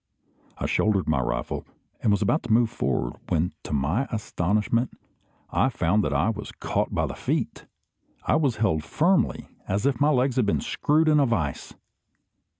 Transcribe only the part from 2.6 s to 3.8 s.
forward, when to